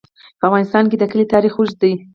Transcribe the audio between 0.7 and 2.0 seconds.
کې د کلي تاریخ اوږد دی.